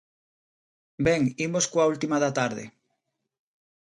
[1.05, 2.65] Ben, imos coa última da tarde.